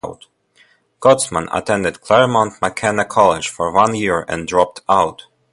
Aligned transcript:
Gottesman 0.99 1.47
attended 1.55 2.01
Claremont 2.01 2.59
McKenna 2.59 3.05
College 3.05 3.49
for 3.49 3.71
one 3.71 3.93
year 3.93 4.25
and 4.27 4.47
dropped 4.47 4.81
out. 4.89 5.27